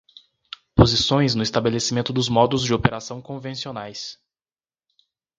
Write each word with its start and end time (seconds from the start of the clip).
Posições 0.73 1.35
no 1.35 1.43
estabelecimento 1.43 2.11
dos 2.11 2.27
modos 2.27 2.63
de 2.63 2.73
operação 2.73 3.21
convencionais. 3.21 4.17